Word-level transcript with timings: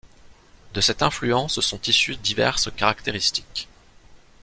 De 0.73 0.81
cette 0.81 1.03
influence 1.03 1.59
sont 1.59 1.79
issues 1.81 2.15
diverses 2.15 2.71
caractéristiques. 2.75 3.67